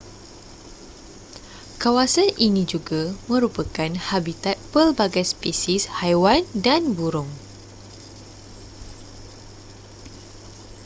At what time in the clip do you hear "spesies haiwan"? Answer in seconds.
5.31-6.41